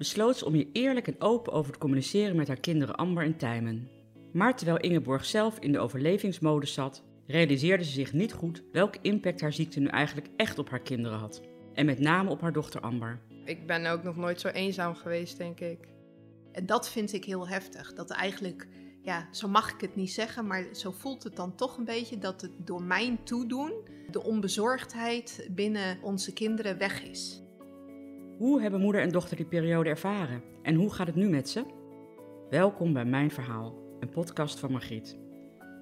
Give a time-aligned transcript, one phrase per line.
[0.00, 3.36] besloot ze om hier eerlijk en open over te communiceren met haar kinderen Amber en
[3.36, 3.88] Tijmen.
[4.32, 9.40] Maar terwijl Ingeborg zelf in de overlevingsmodus zat, realiseerde ze zich niet goed welke impact
[9.40, 11.42] haar ziekte nu eigenlijk echt op haar kinderen had.
[11.74, 13.20] En met name op haar dochter Amber.
[13.44, 15.88] Ik ben ook nog nooit zo eenzaam geweest, denk ik.
[16.52, 17.92] En dat vind ik heel heftig.
[17.92, 18.68] Dat eigenlijk,
[19.02, 22.18] ja, zo mag ik het niet zeggen, maar zo voelt het dan toch een beetje
[22.18, 23.72] dat het door mijn toedoen
[24.10, 27.42] de onbezorgdheid binnen onze kinderen weg is.
[28.40, 30.42] Hoe hebben moeder en dochter die periode ervaren?
[30.62, 31.64] En hoe gaat het nu met ze?
[32.50, 35.18] Welkom bij Mijn Verhaal, een podcast van Margriet.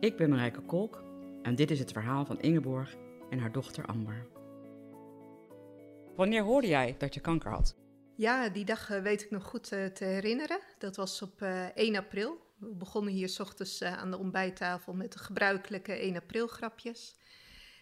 [0.00, 1.05] Ik ben Marijke Kolk
[1.42, 2.97] en dit is het verhaal van Ingeborg
[3.31, 4.27] en haar dochter Amber.
[6.17, 7.77] Wanneer hoorde jij dat je kanker had?
[8.17, 10.61] Ja, die dag eh, weet ik nog goed eh, te herinneren.
[10.78, 12.39] Dat was op eh, 1 april.
[12.56, 17.17] We begonnen hier s ochtends eh, aan de ontbijttafel met de gebruikelijke 1 april grapjes.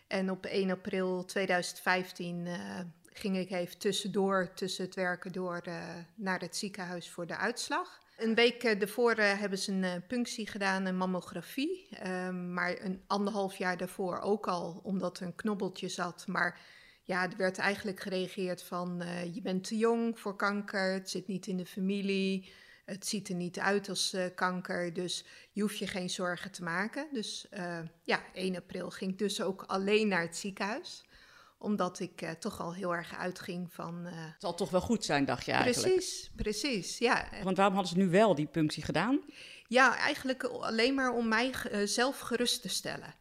[0.08, 2.80] En op 1 april 2015 eh,
[3.18, 8.00] ging ik even tussendoor, tussen het werken door, eh, naar het ziekenhuis voor de uitslag.
[8.16, 11.88] Een week eh, daarvoor eh, hebben ze een punctie gedaan, een mammografie.
[11.90, 16.26] Ehm, maar een anderhalf jaar daarvoor ook al, omdat er een knobbeltje zat.
[16.26, 16.60] Maar
[17.02, 21.46] ja, er werd eigenlijk gereageerd van je bent te jong voor kanker, het zit niet
[21.46, 22.52] in de familie,
[22.84, 27.08] het ziet er niet uit als kanker, dus je hoeft je geen zorgen te maken.
[27.12, 27.48] Dus
[28.04, 31.05] ja, 1 april ging ik dus ook alleen naar het ziekenhuis,
[31.66, 34.06] omdat ik eh, toch al heel erg uitging van...
[34.06, 35.94] eh, Het zal toch wel goed zijn, dacht je eigenlijk?
[35.94, 37.28] precies, precies, ja.
[37.42, 39.20] Want waarom hadden ze nu wel die punctie gedaan?
[39.68, 43.14] Ja, eigenlijk alleen maar om mij eh, zelf gerust te stellen.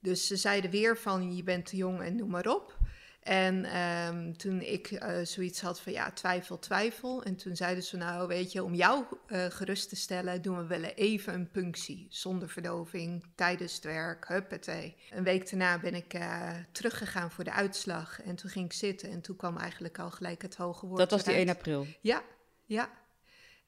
[0.00, 2.77] Dus ze zeiden weer van je bent te jong en noem maar op.
[3.20, 7.22] En ehm, toen ik eh, zoiets had van ja, twijfel, twijfel.
[7.22, 10.66] En toen zeiden ze nou, weet je, om jou eh, gerust te stellen, doen we
[10.66, 12.06] wel even een punctie.
[12.10, 14.96] Zonder verdoving, tijdens het werk, huppatee.
[15.10, 18.22] Een week daarna ben ik eh, teruggegaan voor de uitslag.
[18.22, 21.10] En toen ging ik zitten en toen kwam eigenlijk al gelijk het hoge woord Dat
[21.10, 21.48] was die eruit.
[21.48, 21.86] 1 april.
[22.00, 22.22] Ja,
[22.64, 22.90] ja.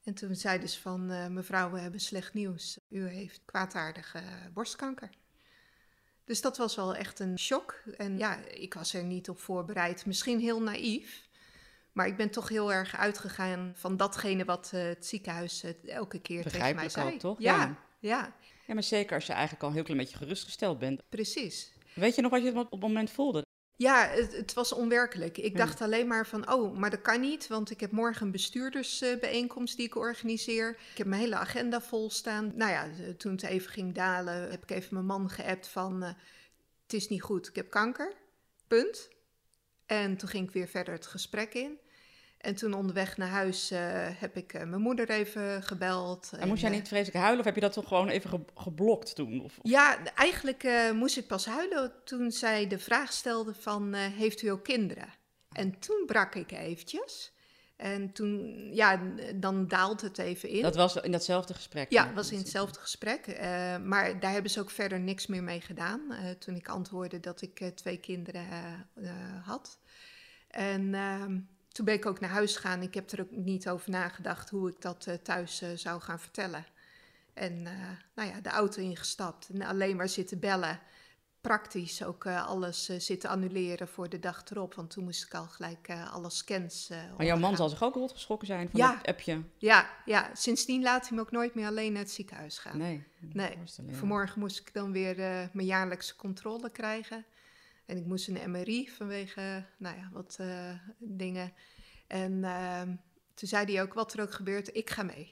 [0.03, 2.79] En toen zeiden ze van, mevrouw, we hebben slecht nieuws.
[2.89, 4.21] U heeft kwaadaardige
[4.53, 5.09] borstkanker.
[6.25, 7.83] Dus dat was wel echt een shock.
[7.97, 10.05] En ja, ik was er niet op voorbereid.
[10.05, 11.29] Misschien heel naïef.
[11.91, 16.19] Maar ik ben toch heel erg uitgegaan van datgene wat eh, het ziekenhuis eh, elke
[16.19, 17.13] keer tegen mij zei.
[17.13, 17.39] ook, toch?
[17.39, 17.77] Ja, Ja.
[17.99, 21.01] ja, Ja, maar zeker als je eigenlijk al een heel klein beetje gerustgesteld bent.
[21.09, 21.71] precies.
[21.93, 23.45] Weet je nog wat je op het moment voelde?
[23.81, 25.37] Ja, het, het was onwerkelijk.
[25.37, 25.57] Ik Ja.
[25.57, 29.77] dacht alleen maar van, oh, maar dat kan niet, want ik heb morgen een bestuurdersbijeenkomst
[29.77, 30.69] die ik organiseer.
[30.69, 32.51] Ik heb mijn hele agenda vol staan.
[32.55, 36.03] Nou ja, eh, toen het even ging dalen, heb ik even mijn man geappt van,
[36.03, 36.09] eh,
[36.83, 38.13] het is niet goed, ik heb kanker,
[38.67, 39.09] punt.
[39.85, 41.79] En toen ging ik weer verder het gesprek in.
[42.41, 46.31] En toen onderweg naar huis eh, heb ik eh, mijn moeder even gebeld.
[46.39, 48.45] En moest jij eh, niet vreselijk huilen of heb je dat toch gewoon even ge-
[48.55, 49.41] geblokt toen?
[49.43, 54.01] Of, ja, eigenlijk eh, moest ik pas huilen toen zij de vraag stelde van, eh,
[54.05, 55.07] heeft u ook kinderen?
[55.51, 57.33] En toen brak ik eventjes.
[57.75, 59.01] En toen, ja,
[59.35, 60.61] dan daalt het even in.
[60.61, 61.91] Dat was in datzelfde gesprek?
[61.91, 63.27] ja, was in hetzelfde gesprek.
[63.27, 66.11] eh, maar daar hebben ze ook verder niks meer mee gedaan.
[66.11, 69.15] eh, toen ik antwoordde dat ik eh, twee kinderen eh, eh,
[69.45, 69.79] had.
[70.47, 71.39] En ehm,
[71.71, 72.81] toen ben ik ook naar huis gegaan.
[72.81, 76.19] Ik heb er ook niet over nagedacht hoe ik dat eh, thuis eh, zou gaan
[76.19, 76.65] vertellen.
[77.33, 77.73] En eh,
[78.15, 80.79] nou ja, de auto ingestapt en alleen maar zitten bellen.
[81.41, 84.73] Praktisch ook alles zitten annuleren voor de dag erop.
[84.73, 86.89] Want toen moest ik al gelijk alle scans.
[87.17, 88.95] Maar jouw man zal zich ook rot geschrokken zijn van Ja.
[88.95, 89.41] dat appje?
[89.57, 92.77] Ja, ja, sindsdien laat hij me ook nooit meer alleen naar het ziekenhuis gaan.
[92.77, 93.03] Nee.
[93.19, 93.57] Nee.
[93.89, 95.15] Vanmorgen moest ik dan weer
[95.53, 97.25] mijn jaarlijkse controle krijgen.
[97.91, 101.53] En ik moest een MRI vanwege, nou ja, wat eh, dingen.
[102.07, 102.95] En ehm,
[103.33, 105.31] toen zei hij ook, wat er ook gebeurt, ik ga mee.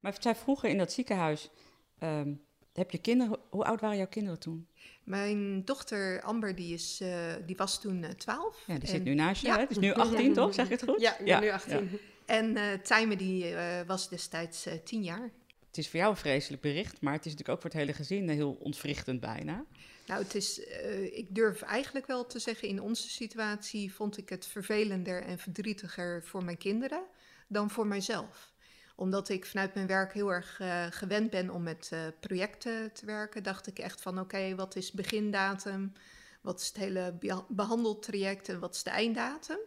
[0.00, 1.50] Maar zij vroegen in dat ziekenhuis,
[1.98, 2.34] ehm,
[2.72, 4.68] heb je kinderen, hoe oud waren jouw kinderen toen?
[5.04, 8.62] Mijn dochter Amber, die, is, eh, die was toen eh, 12.
[8.66, 9.54] Ja, die en, zit nu naast je, Ja.
[9.54, 9.60] hè?
[9.60, 11.00] Het is nu 18 toch, zeg ik het goed?
[11.00, 11.98] Ja, ik ben nu 18.
[12.26, 15.30] En eh Tijme, die eh, was destijds eh 10 jaar.
[15.74, 17.92] Het is voor jou een vreselijk bericht, maar het is natuurlijk ook voor het hele
[17.92, 19.64] gezin heel ontwrichtend bijna.
[20.06, 24.28] Nou, het is, eh, ik durf eigenlijk wel te zeggen, in onze situatie vond ik
[24.28, 27.02] het vervelender en verdrietiger voor mijn kinderen
[27.48, 28.52] dan voor mijzelf.
[28.96, 33.06] Omdat ik vanuit mijn werk heel erg eh, gewend ben om met eh, projecten te
[33.06, 35.92] werken, dacht ik echt van oké, wat is begindatum?
[36.40, 37.18] Wat is het hele
[37.48, 39.58] behandeltraject en wat is de einddatum?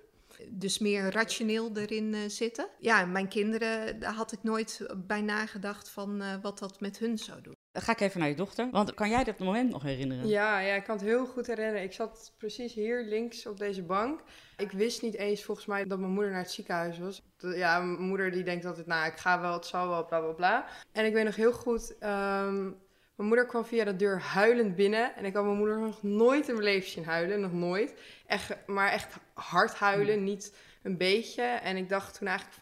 [0.50, 2.68] Dus meer rationeel erin uh, zitten.
[2.80, 7.18] Ja, mijn kinderen, daar had ik nooit bij nagedacht van uh, wat dat met hun
[7.18, 7.56] zou doen.
[7.72, 8.70] Dan ga ik even naar je dochter.
[8.72, 10.28] Want kan jij dat moment nog herinneren?
[10.28, 11.84] Ja, ja, ik kan het heel goed herinneren.
[11.84, 14.22] Ik zat precies hier links op deze bank.
[14.58, 17.22] Ik wist niet eens volgens mij dat mijn moeder naar het ziekenhuis was.
[17.38, 20.32] Ja, mijn moeder die denkt altijd, nou, ik ga wel, het zal wel, bla bla
[20.32, 20.68] bla.
[20.92, 22.78] En ik weet nog heel goed, um,
[23.18, 25.16] mijn moeder kwam via de deur huilend binnen.
[25.16, 27.94] En ik had mijn moeder nog nooit in mijn leven zien huilen, nog nooit.
[28.26, 31.44] Echt, maar echt hard huilen, niet een beetje.
[31.44, 32.60] En ik dacht toen eigenlijk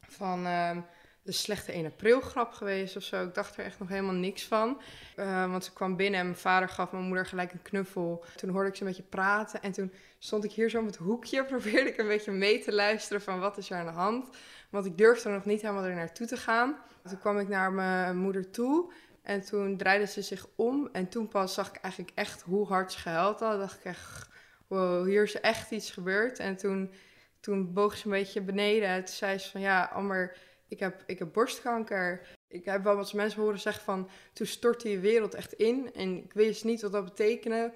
[0.00, 0.46] van...
[0.46, 0.84] Um,
[1.24, 3.24] de slechte 1 april grap geweest of zo.
[3.24, 4.80] Ik dacht er echt nog helemaal niks van.
[5.16, 8.24] Uh, want ze kwam binnen en mijn vader gaf mijn moeder gelijk een knuffel.
[8.36, 10.96] Toen hoorde ik ze een beetje praten en toen stond ik hier zo op het
[10.96, 11.44] hoekje.
[11.54, 14.28] Probeerde ik een beetje mee te luisteren van wat is er aan de hand.
[14.70, 16.76] Want ik durfde nog niet helemaal er naartoe te gaan.
[17.08, 18.92] Toen kwam ik naar mijn moeder toe
[19.24, 20.88] en toen draaide ze zich om.
[20.92, 23.58] En toen pas zag ik eigenlijk echt hoe hard ze gehuild had.
[23.58, 24.28] dacht ik echt,
[24.66, 26.38] wow, hier is echt iets gebeurd.
[26.38, 26.92] En toen,
[27.40, 28.88] toen boog ze een beetje beneden.
[28.88, 30.36] En toen zei ze van ja, Amber
[30.68, 32.26] ik heb, ik heb borstkanker.
[32.48, 35.90] Ik heb wel wat mensen horen zeggen van, toen stortte je wereld echt in.
[35.94, 37.72] En ik wist niet wat dat betekende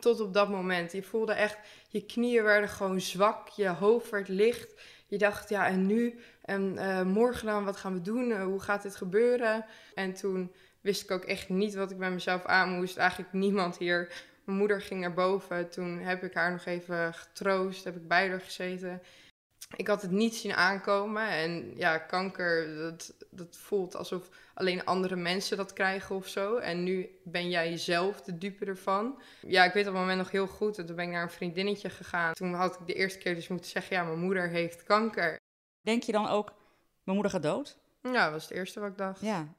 [0.00, 0.92] tot op dat moment.
[0.92, 1.58] Je voelde echt,
[1.88, 4.74] je knieën werden gewoon zwak, je hoofd werd licht.
[5.06, 6.20] Je dacht, ja, en nu?
[6.42, 8.28] En uh, morgen dan, wat gaan we doen?
[8.28, 9.64] Uh, hoe gaat dit gebeuren?
[9.94, 10.52] En toen
[10.86, 12.96] wist ik ook echt niet wat ik bij mezelf aan moest.
[12.96, 14.12] Eigenlijk niemand hier.
[14.44, 15.70] Mijn moeder ging naar boven.
[15.70, 17.84] Toen heb ik haar nog even getroost.
[17.84, 19.00] Heb ik bij haar gezeten
[19.76, 21.28] ik had het niet zien aankomen.
[21.28, 26.56] En ja, kanker, dat, dat voelt alsof alleen andere mensen dat krijgen of zo.
[26.56, 29.20] En nu ben jij zelf de dupe ervan.
[29.40, 30.74] Ja, ik weet op het moment nog heel goed.
[30.74, 32.34] Toen ben ik naar een vriendinnetje gegaan.
[32.34, 35.40] Toen had ik de eerste keer dus moeten zeggen, ja, mijn moeder heeft kanker.
[35.80, 36.46] Denk je dan ook,
[37.04, 37.78] mijn moeder gaat dood?
[38.02, 39.20] Ja, dat was het eerste wat ik dacht.
[39.20, 39.54] Ja,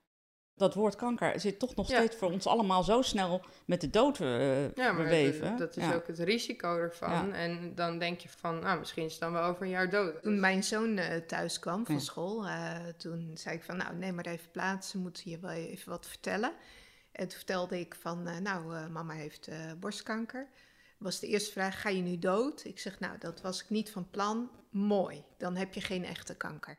[0.57, 4.19] dat woord kanker zit toch nog steeds voor ons allemaal zo snel met de dood
[4.19, 5.57] uh, ja, maar beweven.
[5.57, 7.33] Dat, is ook het risico ervan.
[7.33, 10.21] En dan denk je van, nou, misschien is het dan wel over een jaar dood.
[10.21, 14.15] Toen mijn zoon uh, thuis kwam van school, uh, toen zei ik van, nou, neem
[14.15, 16.51] maar even plaats, ze moeten je wel even wat vertellen.
[17.12, 19.50] En toen vertelde ik van, nou, mama heeft
[19.80, 20.48] borstkanker.
[20.98, 22.65] Was de eerste vraag, ga je nu dood?
[22.65, 24.50] Ik zeg, nou, dat was ik niet van plan.
[24.69, 26.77] Mooi, dan heb je geen echte kanker.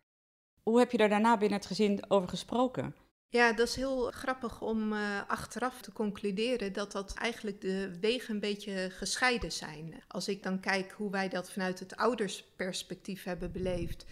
[0.62, 2.94] Hoe heb je daar daarna binnen het gezin over gesproken?
[3.30, 8.34] Ja, dat is heel grappig om uh, achteraf te concluderen dat dat eigenlijk de wegen
[8.34, 10.02] een beetje gescheiden zijn.
[10.06, 14.04] Als ik dan kijk hoe wij dat vanuit het oudersperspectief hebben beleefd,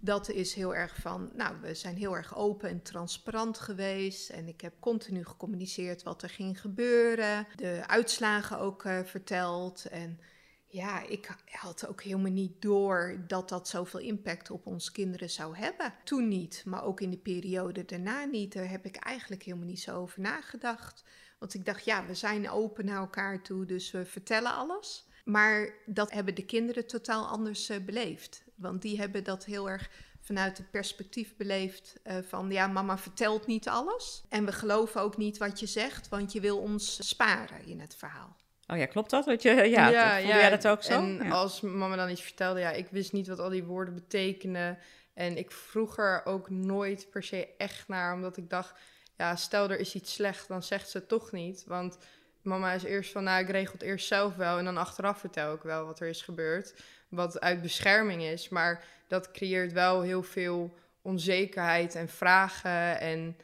[0.00, 4.48] dat is heel erg van, nou, we zijn heel erg open en transparant geweest en
[4.48, 10.20] ik heb continu gecommuniceerd wat er ging gebeuren, de uitslagen ook uh, verteld en
[10.74, 15.56] ja, ik had ook helemaal niet door dat dat zoveel impact op ons kinderen zou
[15.56, 15.94] hebben.
[16.04, 18.52] Toen niet, maar ook in de periode daarna niet.
[18.52, 21.04] Daar heb ik eigenlijk helemaal niet zo over nagedacht.
[21.38, 25.06] Want ik dacht, ja, we zijn open naar elkaar toe, dus we vertellen alles.
[25.24, 28.44] Maar dat hebben de kinderen totaal anders uh, beleefd.
[28.54, 29.90] Want die hebben dat heel erg
[30.20, 34.24] vanuit het perspectief beleefd uh, van ja, mama vertelt niet alles.
[34.28, 37.96] En we geloven ook niet wat je zegt, want je wil ons sparen in het
[37.96, 38.36] verhaal.
[38.66, 39.42] Oh ja, klopt dat?
[39.42, 40.92] je, ja, ja, voelde jij dat ook zo?
[40.92, 44.78] En als mama dan iets vertelde, ja, ik wist niet wat al die woorden betekenen.
[45.14, 48.78] En ik vroeg er ook nooit per se echt naar, omdat ik dacht,
[49.16, 51.64] ja, stel er is iets slecht, dan zegt ze het toch niet.
[51.66, 51.98] Want
[52.42, 54.58] mama is eerst van, nou, ik regel het eerst zelf wel.
[54.58, 56.74] En dan achteraf vertel ik wel wat er is gebeurd.
[57.08, 58.48] Wat uit bescherming is.
[58.48, 63.36] Maar dat creëert wel heel veel onzekerheid en vragen en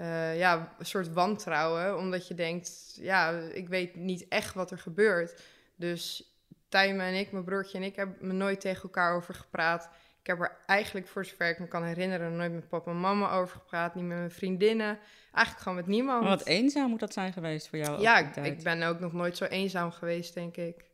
[0.00, 1.98] uh, ja, een soort wantrouwen.
[1.98, 5.42] Omdat je denkt, ja, ik weet niet echt wat er gebeurt.
[5.76, 6.32] Dus
[6.68, 9.88] Tijmen en ik, mijn broertje en ik, hebben me nooit tegen elkaar over gepraat.
[10.20, 13.30] Ik heb er eigenlijk, voor zover ik me kan herinneren, nooit met papa en mama
[13.32, 13.94] over gepraat.
[13.94, 14.98] Niet met mijn vriendinnen.
[15.32, 16.24] Eigenlijk gewoon met niemand.
[16.24, 18.00] wat eenzaam moet dat zijn geweest voor jou?
[18.00, 20.84] Ja, ik, ik, ben ook nog nooit zo eenzaam geweest, denk ik.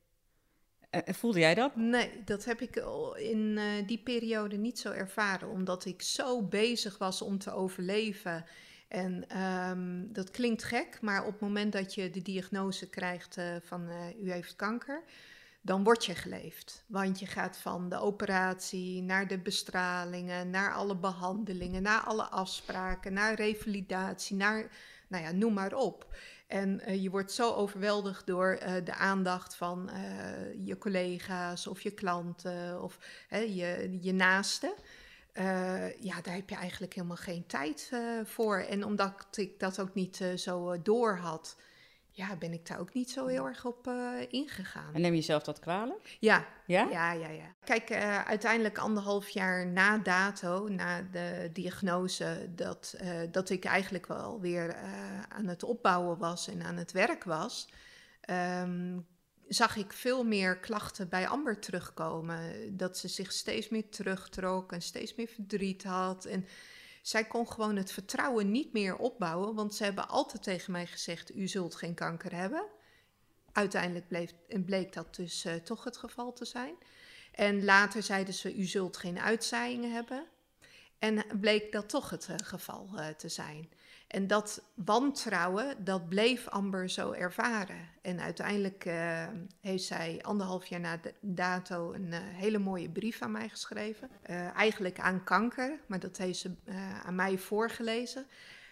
[0.90, 1.76] En voelde jij dat?
[1.76, 2.76] Nee, dat heb ik
[3.16, 5.48] in uh, die periode niet zo ervaren.
[5.48, 8.44] Omdat ik zo bezig was om te overleven.
[8.88, 13.44] En um, dat klinkt gek, maar op het moment dat je de diagnose krijgt uh,
[13.62, 15.02] van uh, u heeft kanker,
[15.60, 16.84] dan word je geleefd.
[16.86, 23.12] Want je gaat van de operatie naar de bestralingen, naar alle behandelingen, naar alle afspraken,
[23.12, 24.70] naar revalidatie, naar,
[25.08, 26.16] nou ja, noem maar op.
[26.46, 29.90] En uh, je wordt zo overweldigd door de aandacht van
[30.64, 32.98] je collega's of je klanten of
[33.28, 34.72] je, je naasten.
[35.38, 38.58] Uh, ja, daar heb je eigenlijk helemaal geen tijd uh, voor.
[38.58, 41.56] En omdat ik dat ook niet uh, zo door had,
[42.10, 43.90] ja, ben ik daar ook niet zo heel erg op
[44.28, 44.94] ingegaan.
[44.94, 46.16] En neem je jezelf dat kwalijk?
[46.20, 47.28] Ja, ja, ja, ja.
[47.28, 47.54] ja.
[47.64, 47.92] Kijk,
[48.26, 52.96] uiteindelijk anderhalf jaar na dato, na de diagnose, dat,
[53.30, 54.76] dat ik eigenlijk wel weer
[55.28, 57.68] aan het opbouwen was en aan het werk was,
[58.30, 59.06] um,
[59.48, 62.76] zag ik veel meer klachten bij Amber terugkomen.
[62.76, 66.24] Dat ze zich steeds meer terugtrok en steeds meer verdriet had.
[66.24, 66.46] En
[67.02, 71.36] zij kon gewoon het vertrouwen niet meer opbouwen, want ze hebben altijd tegen mij gezegd:
[71.36, 72.66] U zult geen kanker hebben.
[73.52, 74.34] Uiteindelijk bleef,
[74.64, 76.74] bleek dat dus uh, toch het geval te zijn.
[77.32, 80.26] En later zeiden ze: U zult geen uitzaaiingen hebben.
[81.04, 83.68] En bleek dat toch het uh, geval uh, te zijn.
[84.06, 87.88] En dat wantrouwen, dat bleef Amber zo ervaren.
[88.02, 89.26] En uiteindelijk uh,
[89.60, 94.08] heeft zij anderhalf jaar na de dato een uh, hele mooie brief aan mij geschreven.
[94.30, 96.50] Uh, eigenlijk aan kanker, maar dat heeft ze
[97.04, 98.26] aan mij voorgelezen.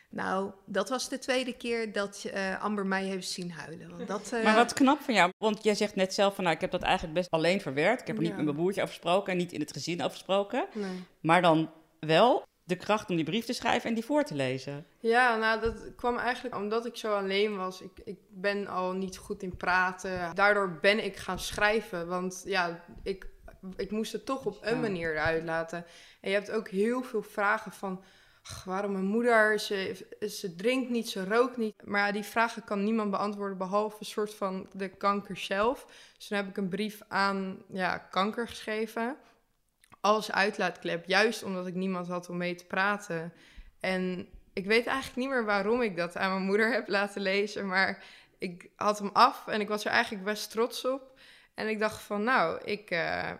[0.08, 3.96] Nou, dat was de tweede keer dat Amber mij heeft zien huilen.
[3.96, 6.44] Want dat, maar wat knap van jou, want jij zegt net zelf van...
[6.44, 8.00] nou, ik heb dat eigenlijk best alleen verwerkt.
[8.00, 10.66] Ik heb er niet met mijn broertje afgesproken en niet in het gezin afgesproken.
[10.74, 11.04] Nee.
[11.20, 11.70] Maar dan
[12.06, 14.86] wel de kracht om die brief te schrijven en die voor te lezen.
[14.98, 17.80] Ja, nou, dat kwam eigenlijk omdat ik zo alleen was.
[17.80, 20.34] Ik, ik ben al niet goed in praten.
[20.34, 22.06] Daardoor ben ik gaan schrijven.
[22.06, 23.26] Want ja, ik,
[23.76, 25.84] ik moest het toch op een manier uitlaten.
[26.20, 28.02] En je hebt ook heel veel vragen van...
[28.42, 31.74] ach, waarom mijn moeder, ze, ze drinkt niet, ze rookt niet.
[31.84, 35.86] Maar ja, die vragen kan niemand beantwoorden behalve een soort van de kanker zelf.
[36.16, 39.16] Dus toen heb ik een brief aan ja, kanker geschreven
[40.02, 41.06] als uitlaatklep.
[41.06, 43.32] Juist omdat ik niemand had om mee te praten.
[43.80, 47.66] En ik weet eigenlijk niet meer waarom ik dat aan mijn moeder heb laten lezen.
[47.66, 48.04] Maar
[48.38, 51.20] ik had hem af en ik was er eigenlijk best trots op.
[51.54, 53.30] En ik dacht van, nou, ik, uh,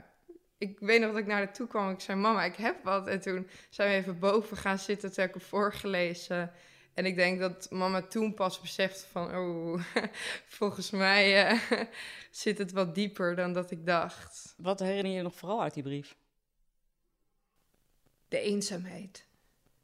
[0.58, 1.90] ik weet nog dat ik naar haar toe kwam.
[1.90, 3.06] Ik zei, mama, ik heb wat.
[3.06, 6.52] En toen zijn we even boven gaan zitten, toen heb ik hem voorgelezen.
[6.94, 9.82] En ik denk dat mama toen pas besefte van, oh,
[10.58, 11.60] volgens mij uh,
[12.30, 14.54] zit het wat dieper dan dat ik dacht.
[14.56, 16.16] Wat herinner je nog vooral uit die brief?
[18.32, 19.26] De eenzaamheid.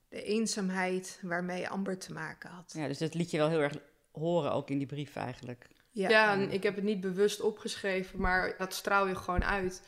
[0.09, 2.73] De eenzaamheid waarmee Amber te maken had.
[2.77, 3.79] Ja, dus dat liet je wel heel erg
[4.13, 5.69] horen ook in die brief eigenlijk.
[5.91, 9.83] Ja, ja en ik heb het niet bewust opgeschreven, maar dat straal je gewoon uit.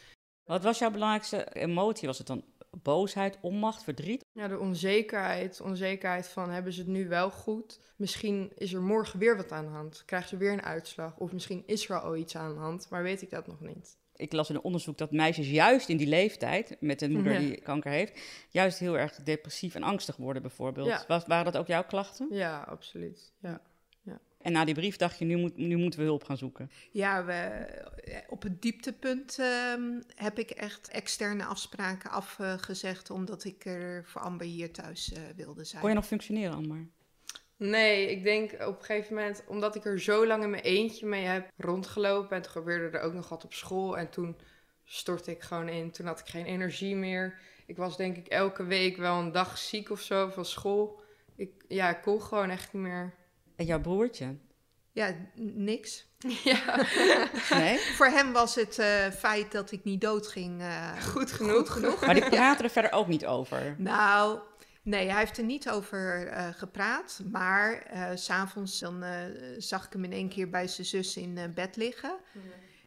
[0.45, 2.07] Wat was jouw belangrijkste emotie?
[2.07, 2.45] Was het dan
[2.83, 4.25] boosheid, onmacht, verdriet?
[4.33, 5.61] Ja, de onzekerheid.
[5.61, 7.81] Onzekerheid van hebben ze het nu wel goed?
[7.97, 10.03] Misschien is er morgen weer wat aan de hand.
[10.07, 11.17] Krijgen ze weer een uitslag?
[11.19, 14.00] Of misschien is er al iets aan de hand, maar weet ik dat nog niet
[14.21, 17.61] ik las in een onderzoek dat meisjes juist in die leeftijd, met een moeder die
[17.61, 20.87] kanker heeft, juist heel erg depressief en angstig worden bijvoorbeeld.
[20.87, 21.05] Ja.
[21.09, 22.29] Was, waren dat ook jouw klachten?
[22.31, 23.33] Ja, absoluut.
[23.39, 23.61] Ja.
[24.03, 24.21] ja.
[24.43, 26.71] En na die brief dacht je, nu, moet, nu moeten we hulp gaan zoeken?
[26.91, 27.67] Ja, we,
[28.29, 29.39] op het dieptepunt
[29.77, 35.19] um, heb ik echt externe afspraken afgezegd, omdat ik er voor Amber hier thuis uh,
[35.37, 35.81] wilde zijn.
[35.81, 36.89] Kon je nog functioneren, Amber?
[37.61, 41.07] Nee, ik denk op een gegeven moment, omdat ik er zo lang in mijn eentje
[41.07, 42.37] mee heb rondgelopen.
[42.37, 43.99] En toen gebeurde er ook nog wat op school.
[43.99, 44.37] En toen
[44.85, 45.91] stortte ik gewoon in.
[45.91, 47.39] Toen had ik geen energie meer.
[47.67, 51.01] Ik was denk ik elke week wel een dag ziek of zo van school.
[51.37, 53.15] Ik, ja, ik kon gewoon echt niet meer.
[53.57, 54.37] En jouw broertje?
[54.93, 56.09] Ja, niks.
[56.45, 56.87] Ja.
[57.51, 57.79] nee?
[57.99, 61.57] Voor hem was het uh, feit dat ik niet doodging uh, goed genoeg.
[61.57, 62.01] Goed genoeg.
[62.07, 63.75] Maar die praten er verder ook niet over?
[63.79, 64.39] Nou,
[64.83, 67.21] Nee, hij heeft er niet over uh, gepraat.
[67.31, 69.11] Maar uh, s'avonds dan uh,
[69.59, 72.17] zag ik hem in één keer bij zijn zus in bed liggen.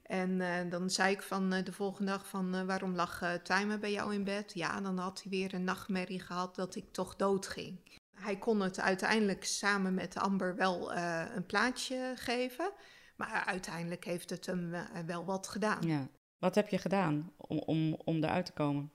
[0.03, 4.23] En dan zei ik van de volgende dag van waarom lag Timer bij jou in
[4.23, 4.51] bed?
[4.53, 8.01] Ja, dan had hij weer een nachtmerrie gehad dat ik toch dood ging.
[8.13, 12.71] Hij kon het uiteindelijk samen met Amber wel een plaatje geven.
[13.15, 14.73] Maar uiteindelijk heeft het hem
[15.05, 15.87] wel wat gedaan.
[15.87, 16.07] Ja.
[16.37, 18.91] Wat heb je gedaan om, om, om eruit te komen?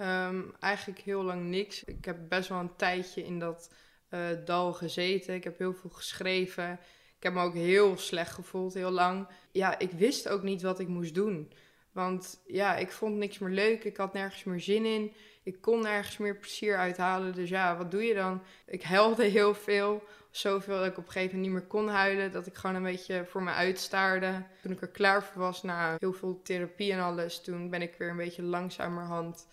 [0.00, 1.84] Um, eigenlijk heel lang niks.
[1.84, 3.74] Ik heb best wel een tijdje in dat
[4.10, 5.34] uh, dal gezeten.
[5.34, 6.72] Ik heb heel veel geschreven.
[7.16, 9.28] Ik heb me ook heel slecht gevoeld, heel lang.
[9.50, 11.52] Ja, ik wist ook niet wat ik moest doen.
[11.92, 13.84] Want ja, ik vond niks meer leuk.
[13.84, 15.12] Ik had nergens meer zin in.
[15.42, 17.34] Ik kon nergens meer plezier uithalen.
[17.34, 18.42] Dus ja, wat doe je dan?
[18.66, 20.02] Ik huilde heel veel.
[20.30, 22.32] Zoveel dat ik op een gegeven moment niet meer kon huilen.
[22.32, 24.42] Dat ik gewoon een beetje voor me uitstaarde.
[24.62, 27.40] Toen ik er klaar voor was na heel veel therapie en alles.
[27.40, 29.46] Toen ben ik weer een beetje langzamerhand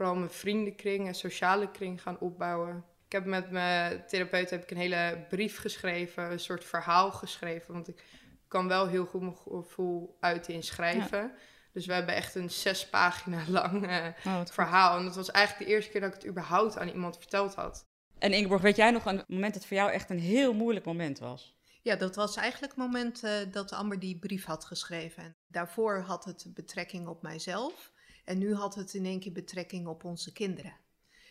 [0.00, 2.84] vooral mijn vriendenkring en sociale kring gaan opbouwen.
[3.06, 7.72] Ik heb met mijn therapeut heb ik een hele brief geschreven, een soort verhaal geschreven.
[7.72, 8.04] Want ik
[8.48, 11.32] kan wel heel goed mijn gevoel uiten in schrijven.
[11.72, 14.98] Dus we hebben echt een zes pagina lang uh, oh, verhaal.
[14.98, 17.86] En dat was eigenlijk de eerste keer dat ik het überhaupt aan iemand verteld had.
[18.18, 21.18] En Ingeborg, weet jij nog een moment dat voor jou echt een heel moeilijk moment
[21.18, 21.58] was?
[21.82, 25.36] Ja, dat was eigenlijk het moment uh, dat Amber die brief had geschreven.
[25.48, 27.92] Daarvoor had het betrekking op mijzelf.
[28.30, 30.76] En nu had het in één keer betrekking op onze kinderen.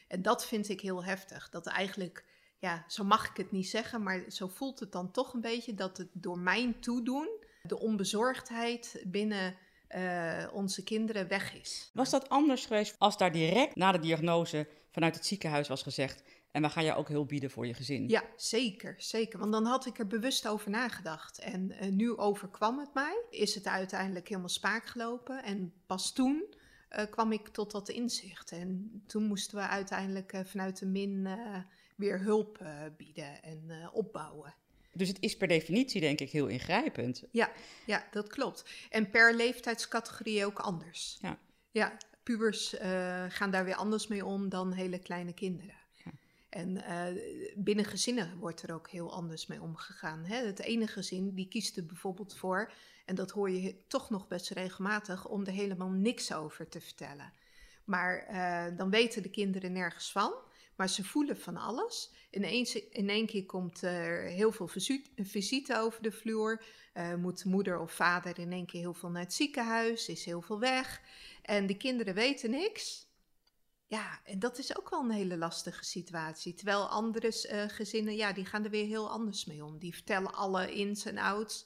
[0.08, 1.50] En dat vind ik heel heftig.
[1.50, 2.26] Dat eigenlijk,
[2.58, 5.74] ja, zo mag ik het niet zeggen, maar zo voelt het dan toch een beetje
[5.74, 7.30] dat het door mijn toedoen
[7.64, 9.56] de onbezorgdheid binnen
[9.96, 11.90] uh, onze kinderen weg is.
[11.94, 16.24] Was dat anders geweest als daar direct na de diagnose vanuit het ziekenhuis was gezegd...
[16.52, 18.10] en we gaan jou ook hulp bieden voor je gezin.
[18.10, 19.40] Ja, zeker, zeker.
[19.40, 21.40] Want dan had ik er bewust over nagedacht.
[21.40, 23.24] En uh, nu overkwam het mij.
[23.30, 25.44] Is het uiteindelijk helemaal spaak gelopen.
[25.44, 26.58] En pas toen
[26.98, 28.52] uh, kwam ik tot dat inzicht.
[28.52, 31.28] En toen moesten we uiteindelijk uh, vanuit de min
[31.96, 32.66] weer hulp
[32.98, 34.54] bieden en opbouwen.
[34.94, 37.24] Dus het is per definitie denk ik heel ingrijpend.
[37.32, 37.52] Ja,
[37.86, 38.66] ja dat klopt.
[38.90, 41.18] En per leeftijdscategorie ook anders.
[41.22, 41.38] Ja,
[41.72, 42.76] ja pubers
[43.30, 45.79] gaan daar weer anders mee om dan hele kleine kinderen.
[46.50, 47.06] En uh,
[47.56, 50.26] binnen gezinnen wordt er ook heel anders mee omgegaan.
[50.26, 50.46] Hè?
[50.46, 52.72] Het ene gezin die kiest er bijvoorbeeld voor,
[53.06, 57.34] en dat hoor je toch nog best regelmatig, om er helemaal niks over te vertellen.
[57.84, 60.34] Maar uh, dan weten de kinderen nergens van.
[60.76, 62.12] Maar ze voelen van alles.
[62.30, 64.68] In één keer komt er heel veel
[65.16, 66.64] visite over de vloer.
[66.94, 70.10] Uh, moet moeder of vader in één keer heel veel naar het ziekenhuis.
[70.10, 71.02] Is heel veel weg.
[71.42, 73.08] En de kinderen weten niks.
[73.90, 76.54] Ja, en dat is ook wel een hele lastige situatie.
[76.54, 79.78] Terwijl andere uh, gezinnen, ja, die gaan er weer heel anders mee om.
[79.78, 81.66] Die vertellen alle ins en outs.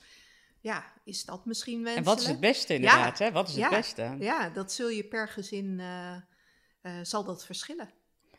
[0.59, 2.07] Ja, is dat misschien wenselijk?
[2.07, 3.31] En wat is het beste inderdaad, hè?
[3.31, 4.15] Wat is ja, het beste?
[4.19, 7.89] Ja, dat zul je per gezin, uh, zal dat verschillen.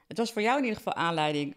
[0.06, 1.56] Het was voor jou in ieder geval aanleiding,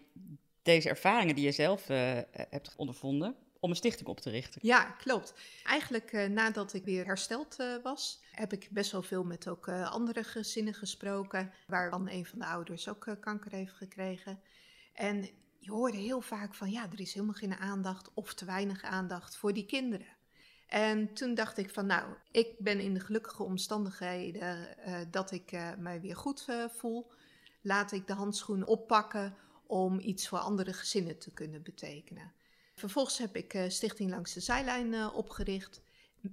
[0.62, 1.86] deze ervaringen die je zelf
[2.32, 4.60] hebt ondervonden, om een stichting op te richten.
[4.64, 5.34] Ja, klopt.
[5.64, 9.68] Eigenlijk uh, nadat ik weer hersteld uh, was, heb ik best wel veel met ook
[9.68, 14.40] andere gezinnen gesproken, waarvan een van de ouders ook kanker heeft gekregen.
[14.92, 18.82] En je hoorde heel vaak van, ja, er is helemaal geen aandacht of te weinig
[18.82, 20.16] aandacht voor die kinderen.
[20.66, 24.76] En toen dacht ik van, nou, ik ben in de gelukkige omstandigheden
[25.10, 26.46] dat ik mij weer goed
[26.76, 27.10] voel
[27.62, 29.36] laat ik de handschoen oppakken
[29.66, 32.32] om iets voor andere gezinnen te kunnen betekenen.
[32.78, 35.80] Vervolgens heb ik uh, Stichting Langs de Zijlijn uh, opgericht.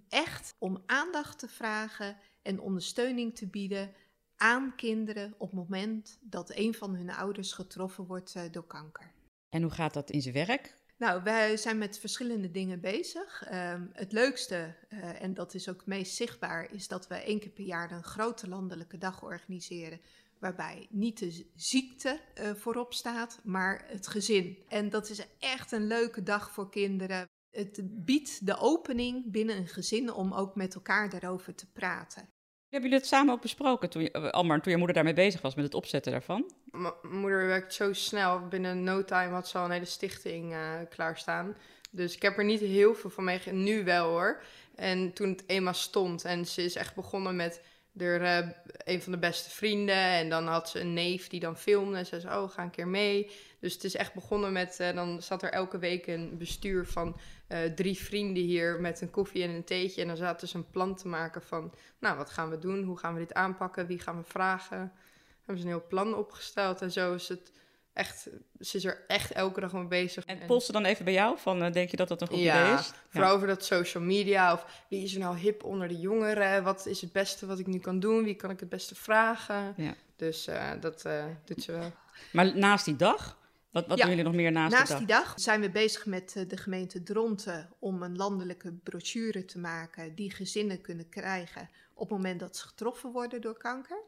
[0.09, 3.93] Echt om aandacht te vragen en ondersteuning te bieden
[4.35, 9.11] aan kinderen op het moment dat een van hun ouders getroffen wordt uh, door kanker.
[9.49, 10.75] En hoe gaat dat in zijn werk?
[10.97, 13.43] Nou, wij zijn met verschillende dingen bezig.
[13.53, 14.75] Um, het leukste,
[15.19, 18.03] en dat is ook het meest zichtbaar, is dat we één keer per jaar een
[18.03, 19.99] grote landelijke dag organiseren
[20.39, 24.57] waarbij niet de ziekte uh, voorop staat, maar het gezin.
[24.67, 27.27] En dat is echt een leuke dag voor kinderen.
[27.51, 32.29] Het biedt de opening binnen een gezin om ook met elkaar daarover te praten.
[32.69, 35.41] Hebben jullie het samen ook besproken, toen je, eh, Almar, toen je moeder daarmee bezig
[35.41, 36.51] was met het opzetten daarvan?
[36.71, 38.47] Mijn moeder werkt zo snel.
[38.47, 41.55] Binnen no time had ze al een hele stichting uh, klaarstaan.
[41.91, 43.63] Dus ik heb er niet heel veel van meegegeven.
[43.63, 44.43] Nu wel hoor.
[44.75, 47.61] En toen het eenmaal stond en ze is echt begonnen met
[47.97, 49.95] er uh, een van de beste vrienden.
[49.95, 51.97] En dan had ze een neef die dan filmde.
[51.97, 53.31] En ze zei, oh, ga een keer mee.
[53.59, 54.77] Dus het is echt begonnen met...
[54.81, 58.81] Uh, dan zat er elke week een bestuur van uh, drie vrienden hier...
[58.81, 60.01] met een koffie en een theetje.
[60.01, 61.73] En dan zaten ze een plan te maken van...
[61.99, 62.83] nou, wat gaan we doen?
[62.83, 63.87] Hoe gaan we dit aanpakken?
[63.87, 64.93] Wie gaan we vragen?
[65.37, 66.81] Hebben ze een heel plan opgesteld.
[66.81, 67.51] En zo is het
[67.95, 68.27] echt,
[68.59, 70.25] ze is er echt elke dag mee bezig.
[70.25, 72.37] En post ze dan even bij jou van, uh, denk je dat dat een goed
[72.37, 72.91] ja, idee is?
[73.09, 76.63] Vooral over dat social media of wie is er nou hip onder de jongeren?
[76.63, 78.23] Wat is het beste wat ik nu kan doen?
[78.23, 79.73] Wie kan ik het beste vragen?
[79.77, 79.93] Ja.
[80.15, 81.91] Dus uh, dat uh, doet ze wel.
[82.31, 83.37] Maar naast die dag,
[83.71, 85.17] wat, wat ja, doen jullie nog meer naast, naast die dag?
[85.17, 89.59] Naast die dag zijn we bezig met de gemeente Dronten om een landelijke brochure te
[89.59, 94.01] maken die gezinnen kunnen krijgen op het moment dat ze getroffen worden door kanker.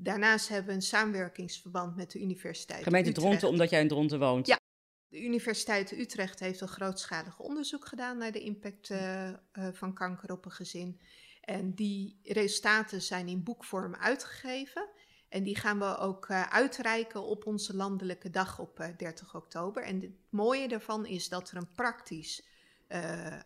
[0.00, 3.26] Daarnaast hebben we een samenwerkingsverband met de Universiteit Gemeente Utrecht.
[3.26, 4.46] Dronten, omdat jij in Dronten woont?
[4.46, 4.60] Ja.
[5.08, 9.34] De Universiteit Utrecht heeft een grootschalig onderzoek gedaan naar de impact uh, uh,
[9.72, 11.00] van kanker op een gezin.
[11.40, 14.88] En die resultaten zijn in boekvorm uitgegeven.
[15.28, 19.82] En die gaan we ook uh, uitreiken op onze landelijke dag op 30 oktober.
[19.82, 22.46] En het mooie daarvan is dat er een praktisch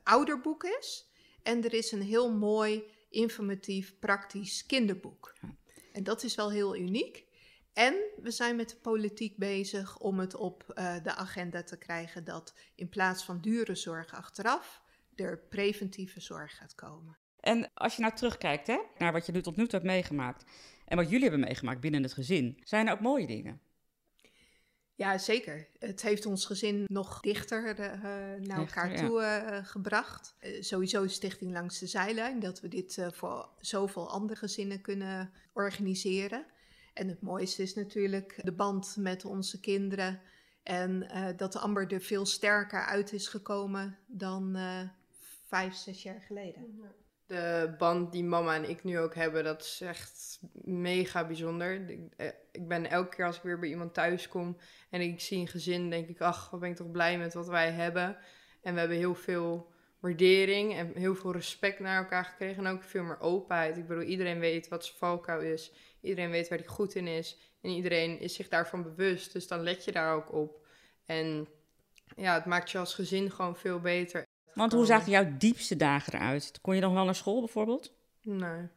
[0.02, 1.10] ouderboek is.
[1.42, 5.34] En er is een heel mooi, informatief, praktisch kinderboek.
[5.92, 7.26] En dat is wel heel uniek.
[7.72, 12.24] En we zijn met de politiek bezig om het op uh, de agenda te krijgen
[12.24, 14.82] dat in plaats van dure zorg achteraf
[15.14, 17.18] er preventieve zorg gaat komen.
[17.40, 20.44] En als je nou terugkijkt hè, naar wat je nu tot nu toe hebt meegemaakt
[20.84, 23.60] en wat jullie hebben meegemaakt binnen het gezin, zijn er ook mooie dingen?
[25.02, 25.68] Ja, zeker.
[25.78, 30.34] Het heeft ons gezin nog dichter uh, naar dichter, elkaar toe uh, gebracht.
[30.40, 36.44] Uh, sowieso Stichting Langs de Zijlijn, dat we dit voor zoveel andere gezinnen kunnen organiseren.
[36.94, 40.20] En het mooiste is natuurlijk de band met onze kinderen.
[40.62, 44.56] En dat Amber er veel sterker uit is gekomen dan
[45.46, 46.78] vijf, zes jaar geleden.
[46.80, 47.01] Ja
[47.32, 51.80] de band die mama en ik nu ook hebben, dat is echt mega bijzonder.
[52.16, 54.56] Eh, ik ben elke keer als ik weer bij iemand thuis kom
[54.90, 57.46] en ik zie een gezin, denk ik, ach, wat ben ik toch blij met wat
[57.46, 58.16] wij hebben.
[58.62, 62.66] En we hebben heel veel waardering en heel veel respect naar elkaar gekregen.
[62.66, 63.76] En ook veel meer openheid.
[63.76, 65.72] Ik bedoel, iedereen weet wat zijn valkuil is.
[66.00, 67.38] Iedereen weet waar hij goed in is.
[67.60, 69.32] En iedereen is zich daarvan bewust.
[69.32, 70.66] Dus dan let je daar ook op.
[71.06, 71.48] En
[72.16, 74.24] ja, het maakt je als gezin gewoon veel beter.
[74.54, 76.58] Want hoe zagen jouw diepste dagen eruit?
[76.60, 77.92] Kon je dan wel naar school bijvoorbeeld?
[78.22, 78.68] Nee.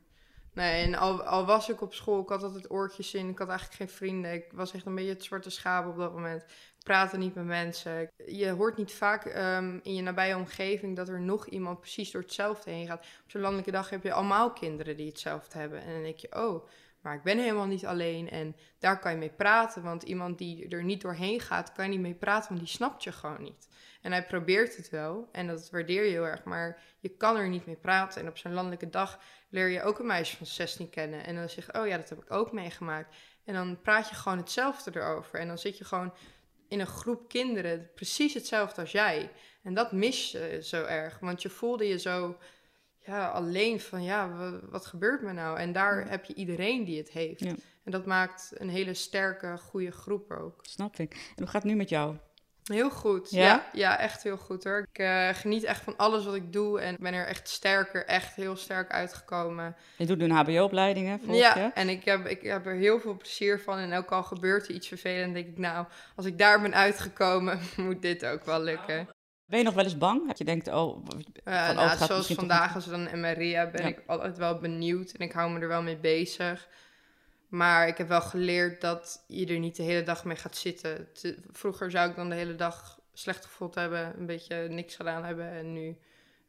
[0.54, 3.30] Nee, en al, al was ik op school, ik had altijd oortjes in.
[3.30, 4.34] Ik had eigenlijk geen vrienden.
[4.34, 6.42] Ik was echt een beetje het zwarte schaap op dat moment.
[6.42, 8.12] Ik praatte niet met mensen.
[8.26, 12.22] Je hoort niet vaak ehm, in je nabije omgeving dat er nog iemand precies door
[12.22, 13.00] hetzelfde heen gaat.
[13.00, 15.82] Op zo'n landelijke dag heb je allemaal kinderen die hetzelfde hebben.
[15.82, 16.68] En dan denk je, oh,
[17.02, 18.30] maar ik ben helemaal niet alleen.
[18.30, 21.92] En daar kan je mee praten, want iemand die er niet doorheen gaat, kan je
[21.92, 23.68] niet mee praten, want die snapt je gewoon niet.
[24.06, 27.50] En hij probeert het wel en dat waardeer je heel erg, maar je kan er
[27.50, 28.22] niet mee praten.
[28.22, 31.26] En op zo'n landelijke dag leer je ook een meisje van 16 kennen.
[31.26, 33.16] En dan zeg je, oh ja, dat heb ik ook meegemaakt.
[33.46, 35.40] En dan praat je gewoon hetzelfde erover.
[35.40, 36.14] En dan zit je gewoon
[36.68, 39.32] in een groep kinderen precies hetzelfde als jij.
[39.64, 42.38] En dat mis je zo erg, want je voelde je zo
[43.00, 45.60] ja, alleen van, ja, wat, gebeurt me nou?
[45.60, 47.46] En daar heb je iedereen die het heeft.
[47.84, 50.60] En dat maakt een hele sterke, goede groep ook.
[50.62, 51.14] Snap ik.
[51.14, 52.18] En hoe gaat het nu met jou?
[52.66, 53.30] Heel goed.
[53.30, 54.88] Ja, ja, echt heel goed hoor.
[54.92, 58.36] Ik uh, geniet echt van alles wat ik doe en ben er echt sterker, echt
[58.36, 59.76] heel sterk uitgekomen.
[59.98, 61.34] Je doet nu een HBO-opleiding, hè?
[61.34, 61.72] Ja, je?
[61.74, 63.78] en ik heb, ik heb er heel veel plezier van.
[63.78, 67.60] En ook al gebeurt er iets vervelend, denk ik, nou, als ik daar ben uitgekomen,
[67.78, 69.10] moet dit ook wel lukken.
[69.46, 70.28] Ben je nog wel eens bang?
[70.28, 71.06] Dat je denkt, oh...
[71.06, 75.26] Van, uh, nou, zoals vandaag, als we dan MRIA, ben ik altijd wel benieuwd en
[75.26, 76.68] ik hou me er wel mee bezig.
[77.56, 81.08] Maar ik heb wel geleerd dat je er niet de hele dag mee gaat zitten.
[81.52, 85.50] Vroeger zou ik dan de hele dag slecht gevoeld hebben, een beetje niks gedaan hebben.
[85.50, 85.98] En nu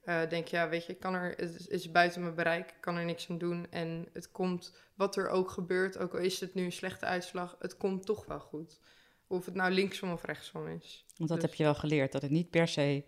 [0.05, 2.97] uh, denk je, ja, weet je, kan er, het is buiten mijn bereik, ik kan
[2.97, 3.67] er niks aan doen.
[3.71, 7.57] En het komt, wat er ook gebeurt, ook al is het nu een slechte uitslag,
[7.59, 8.81] het komt toch wel goed.
[9.27, 11.05] Of het nou linksom of rechtsom is.
[11.17, 13.05] Want dat dus heb je wel geleerd, dat het niet per se...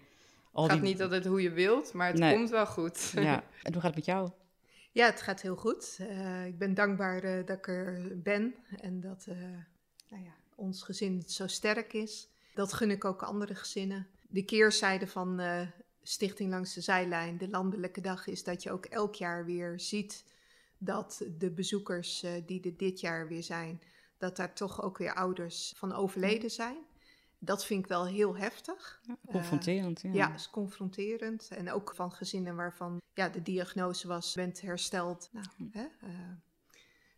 [0.53, 3.13] Al het gaat niet altijd hoe je wilt, maar het komt wel goed.
[3.15, 3.45] Ja.
[3.63, 4.31] En hoe gaat het met jou?
[4.99, 5.99] Ja, het gaat heel goed.
[6.01, 9.35] Uh, ik ben dankbaar uh, dat ik er ben en dat uh,
[10.09, 12.29] nou ja, ons gezin zo sterk is.
[12.55, 14.07] Dat gun ik ook andere gezinnen.
[14.29, 15.41] De keerzijde van
[16.03, 20.25] Stichting Langs de Zijlijn, de Landelijke Dag, is dat je ook elk jaar weer ziet
[20.79, 23.83] dat de bezoekers die er dit jaar weer zijn,
[24.17, 26.77] dat daar toch ook weer ouders van overleden zijn.
[27.39, 29.01] Dat vind ik wel heel heftig.
[29.07, 30.01] Ja, confronterend.
[30.03, 30.13] ja.
[30.13, 31.49] ja, is confronterend.
[31.51, 35.29] En ook van gezinnen waarvan ja, de diagnose was, bent hersteld.
[35.33, 36.11] Nou, hè, uh,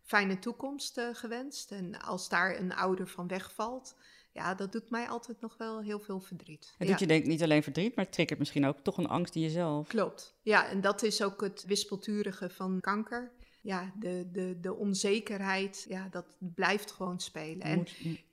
[0.03, 1.71] fijne toekomst uh, gewenst.
[1.71, 3.95] En als daar een ouder van wegvalt,
[4.31, 6.73] ja, dat doet mij altijd nog wel heel veel verdriet.
[6.77, 9.35] Het doet je denk niet alleen verdriet, maar het triggert misschien ook toch een angst
[9.35, 9.87] in jezelf.
[9.87, 10.35] Klopt.
[10.41, 16.07] Ja, en dat is ook het wispelturige van kanker ja, de, de, de onzekerheid, ja,
[16.11, 17.61] dat blijft gewoon spelen.
[17.61, 17.85] En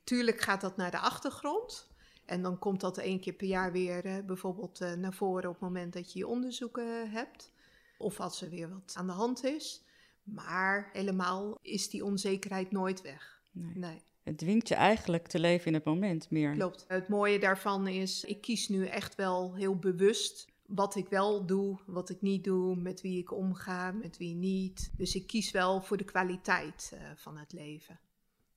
[0.03, 1.87] tuurlijk gaat dat naar de achtergrond.
[2.25, 5.61] En dan komt dat één keer per jaar weer bijvoorbeeld uh, naar voren op het
[5.61, 7.51] moment dat je je onderzoeken hebt.
[7.97, 9.83] Of als er weer wat aan de hand is.
[10.23, 13.41] Maar helemaal is die onzekerheid nooit weg.
[13.51, 13.75] Nee.
[13.75, 14.01] nee.
[14.23, 16.53] Het dwingt je eigenlijk te leven in het moment meer.
[16.53, 16.85] Klopt.
[16.87, 21.79] Het mooie daarvan is, ik kies nu echt wel heel bewust wat ik wel doe,
[21.85, 24.91] wat ik niet doe, met wie ik omga, met wie niet.
[24.97, 27.99] Dus ik kies wel voor de kwaliteit uh, van het leven.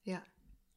[0.00, 0.24] Ja.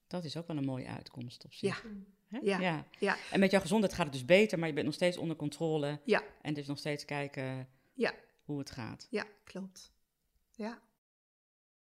[0.08, 1.84] Dat is ook wel een mooie uitkomst op zich.
[2.30, 2.40] Ja.
[2.42, 2.60] Ja.
[2.60, 2.86] ja.
[3.00, 3.18] ja.
[3.32, 6.00] En met jouw gezondheid gaat het dus beter, maar je bent nog steeds onder controle.
[6.04, 6.24] Ja.
[6.42, 8.14] En dus nog steeds kijken ja.
[8.44, 9.08] hoe het gaat.
[9.10, 9.94] Ja, klopt.
[10.52, 10.82] Ja.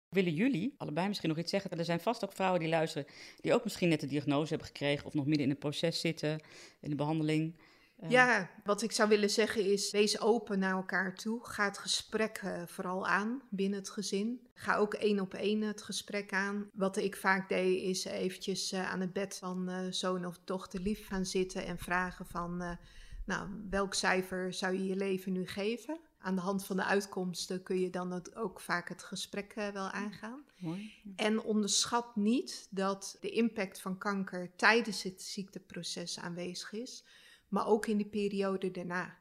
[0.10, 1.72] Willen jullie allebei misschien nog iets zeggen?
[1.72, 3.08] Er zijn vast ook vrouwen die luisteren,
[3.42, 6.42] die ook misschien net de diagnose hebben gekregen of nog midden in het proces zitten,
[6.82, 7.56] in de behandeling.
[7.98, 8.10] Eh.
[8.10, 11.46] Ja, wat ik zou willen zeggen is: wees open naar elkaar toe.
[11.46, 14.48] Ga het gesprek uh, vooral aan binnen het gezin.
[14.54, 16.70] Ga ook één op één het gesprek aan.
[16.74, 21.08] Wat ik vaak deed, is eventjes uh, aan het bed van zoon of dochter lief
[21.08, 22.78] gaan zitten en vragen van,
[23.26, 26.00] nou, welk cijfer zou je je leven nu geven?
[26.20, 30.44] Aan de hand van de uitkomsten kun je dan ook vaak het gesprek wel aangaan.
[30.58, 30.94] Mooi.
[31.16, 37.04] En onderschat niet dat de impact van kanker tijdens het ziekteproces aanwezig is
[37.48, 39.20] maar ook in die periode daarna.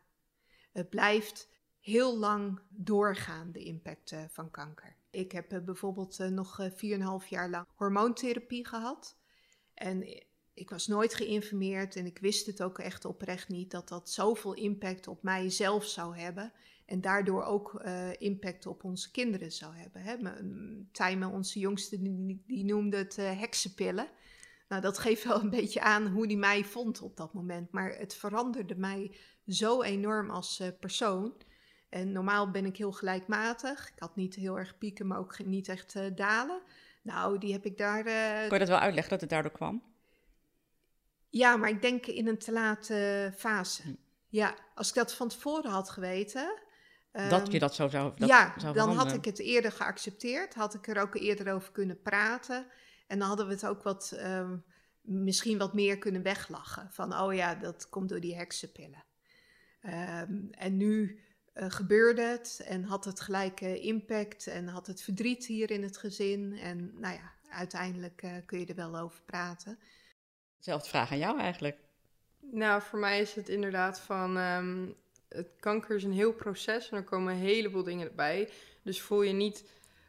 [0.73, 1.49] Het blijft
[1.87, 4.97] heel lang doorgaan, de impact uh, van kanker.
[5.11, 6.61] Ik heb uh, bijvoorbeeld uh, nog
[7.23, 9.17] 4,5 jaar lang hormoontherapie gehad.
[9.75, 14.11] En ik was nooit geïnformeerd en ik wist het ook echt oprecht niet dat dat
[14.11, 16.53] zoveel impact op mijzelf zou hebben.
[16.87, 17.83] En daardoor ook
[18.19, 20.03] impact op onze kinderen zou hebben.
[20.03, 20.17] Hè.
[20.93, 24.09] Tijmen, onze jongste, die, die noemde het heksenpillen.
[24.69, 27.73] Nou, dat geeft wel een beetje aan hoe die mij vond op dat moment.
[27.73, 31.35] Maar het veranderde mij zo enorm als uh, persoon.
[31.89, 33.89] En normaal ben ik heel gelijkmatig.
[33.89, 36.63] Ik had niet heel erg pieken, maar ook niet echt uh, dalen.
[37.03, 38.07] Nou, die heb ik daar.
[38.07, 38.41] Uh...
[38.41, 39.83] Kon je dat wel uitleggen dat het daardoor kwam?
[41.31, 43.83] Ja, maar ik denk in een te late fase.
[43.83, 43.95] Hm.
[44.29, 46.59] Ja, als ik dat van tevoren had geweten.
[47.17, 50.55] Dat ehm, je dat zo zou dat ja, zou dan had ik het eerder geaccepteerd.
[50.55, 52.67] Had ik er ook eerder over kunnen praten.
[53.07, 54.57] En dan hadden we het ook wat, ehm,
[55.01, 56.91] misschien wat meer kunnen weglachen.
[56.91, 59.05] Van, oh ja, dat komt door die heksenpillen.
[59.81, 61.21] Ehm, en nu
[61.53, 65.97] eh, gebeurde het en had het gelijke impact en had het verdriet hier in het
[65.97, 66.59] gezin.
[66.59, 69.79] En nou ja, uiteindelijk eh, kun je er wel over praten.
[70.59, 71.79] Zelfde vraag aan jou eigenlijk.
[72.41, 74.37] Nou, voor mij is het inderdaad van...
[74.37, 74.87] ehm,
[75.29, 78.51] het kanker is een heel proces en er komen een heleboel dingen bij.
[78.83, 79.65] Dus voel je niet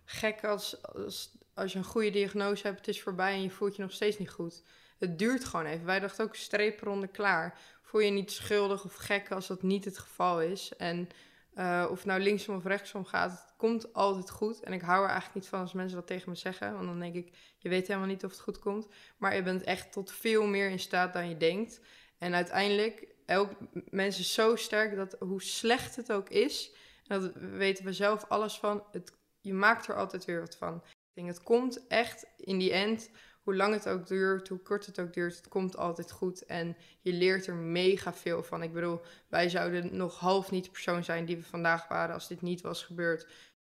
[0.06, 3.76] gek als, als, als je een goede diagnose hebt, het is voorbij en je voelt
[3.76, 4.64] je nog steeds niet goed.
[4.98, 5.86] Het duurt gewoon even.
[5.86, 7.60] Wij dachten ook streepronde klaar.
[7.82, 10.76] Voel je niet schuldig of gek als dat niet het geval is.
[10.78, 11.10] En
[11.54, 14.64] eh, of het nou linksom of rechtsom gaat, het komt altijd goed.
[14.64, 16.74] En ik hou er eigenlijk niet van als mensen dat tegen me zeggen.
[16.74, 18.88] Want dan denk ik, je weet helemaal niet of het goed komt.
[19.18, 21.82] Maar je bent echt tot veel meer in staat dan je denkt.
[22.18, 23.52] En uiteindelijk, elk
[23.90, 26.72] mens is zo sterk dat hoe slecht het ook is,
[27.04, 30.76] dat weten we zelf alles van, het, je maakt er altijd weer wat van.
[30.86, 33.10] Ik denk, het komt echt in die end,
[33.48, 36.46] hoe lang het ook duurt, hoe kort het ook duurt, het komt altijd goed.
[36.46, 38.64] En je leert er mega veel van.
[38.64, 42.28] Ik bedoel, wij zouden nog half niet de persoon zijn die we vandaag waren als
[42.28, 43.28] dit niet was gebeurd.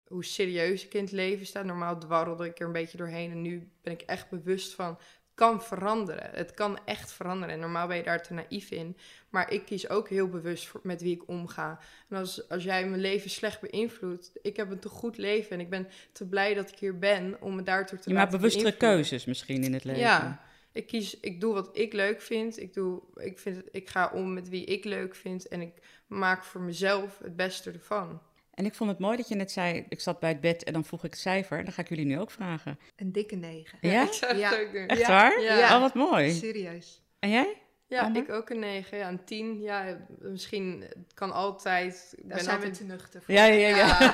[0.06, 1.62] Hoe serieus ik in het leven sta.
[1.62, 4.98] Normaal dwarrelde ik er een beetje doorheen en nu ben ik echt bewust van
[5.42, 6.30] kan veranderen.
[6.32, 7.54] Het kan echt veranderen.
[7.54, 8.96] En normaal ben je daar te naïef in.
[9.28, 11.78] Maar ik kies ook heel bewust voor, met wie ik omga.
[12.08, 15.60] En als, als jij mijn leven slecht beïnvloedt, ik heb een te goed leven en
[15.60, 18.48] ik ben te blij dat ik hier ben om me daardoor te Je maakt laten
[18.48, 20.00] bewustere keuzes misschien in het leven.
[20.00, 22.60] Ja, ik kies, ik doe wat ik leuk vind.
[22.60, 25.72] Ik, doe, ik, vind ik ga om met wie ik leuk vind en ik
[26.06, 28.20] maak voor mezelf het beste ervan.
[28.62, 30.72] En ik vond het mooi dat je net zei, ik zat bij het bed en
[30.72, 31.64] dan vroeg ik het cijfer.
[31.64, 32.78] Dan ga ik jullie nu ook vragen.
[32.96, 33.78] Een dikke negen.
[33.80, 34.02] Ja?
[34.02, 34.60] ik zou het Ja.
[34.60, 34.86] ook doen.
[34.86, 35.08] Echt Ja.
[35.08, 35.40] waar?
[35.40, 35.74] Ja.
[35.74, 36.30] Oh, wat mooi.
[36.30, 37.02] Serieus.
[37.18, 37.56] En jij?
[37.86, 38.98] Ja, ik ook een 9.
[38.98, 39.60] Ja, een 10.
[39.60, 42.14] Ja, misschien kan altijd.
[42.16, 42.78] Daar ben zijn altijd...
[42.78, 43.34] we te nuchter voor.
[43.34, 43.76] Ja, ja, ja.
[43.76, 44.12] ja.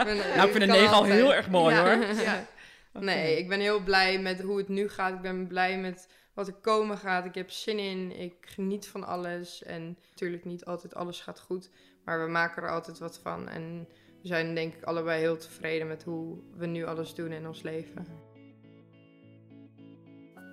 [0.00, 1.82] ik ben- Nou, ik vind een 9 al heel erg mooi Ja.
[1.96, 2.04] hoor.
[2.22, 2.46] Ja.
[2.92, 5.14] Nee, ik ben heel blij met hoe het nu gaat.
[5.14, 7.24] Ik ben blij met wat er komen gaat.
[7.24, 8.18] Ik heb zin in.
[8.20, 9.62] Ik geniet van alles.
[9.62, 11.70] En natuurlijk niet altijd alles gaat goed.
[12.04, 13.48] Maar we maken er altijd wat van.
[13.48, 13.88] En
[14.22, 17.62] we zijn denk ik allebei heel tevreden met hoe we nu alles doen in ons
[17.62, 18.06] leven.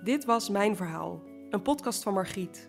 [0.04, 2.68] Dit was Mijn Verhaal, een podcast van Margriet.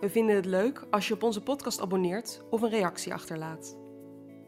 [0.00, 3.76] We vinden het leuk als je op onze podcast abonneert of een reactie achterlaat.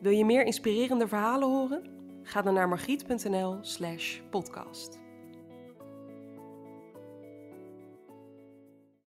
[0.00, 1.82] Wil je meer inspirerende verhalen horen?
[2.22, 5.03] Ga dan naar margriet.nl slash podcast.